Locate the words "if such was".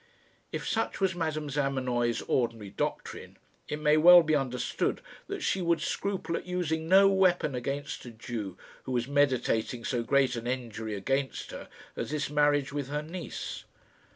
0.51-1.13